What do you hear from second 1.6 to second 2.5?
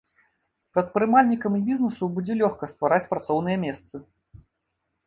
бізнесу будзе